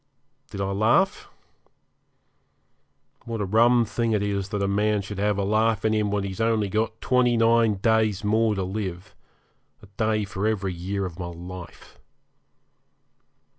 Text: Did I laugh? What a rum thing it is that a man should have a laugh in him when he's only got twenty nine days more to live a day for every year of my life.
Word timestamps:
Did 0.49 0.61
I 0.61 0.71
laugh? 0.71 1.29
What 3.25 3.39
a 3.39 3.45
rum 3.45 3.85
thing 3.85 4.13
it 4.13 4.23
is 4.23 4.49
that 4.49 4.63
a 4.63 4.67
man 4.67 5.03
should 5.03 5.19
have 5.19 5.37
a 5.37 5.43
laugh 5.43 5.85
in 5.85 5.93
him 5.93 6.09
when 6.09 6.23
he's 6.23 6.41
only 6.41 6.69
got 6.69 6.99
twenty 7.01 7.37
nine 7.37 7.75
days 7.75 8.23
more 8.23 8.55
to 8.55 8.63
live 8.63 9.13
a 9.83 9.85
day 9.97 10.25
for 10.25 10.47
every 10.47 10.73
year 10.73 11.05
of 11.05 11.19
my 11.19 11.27
life. 11.27 11.99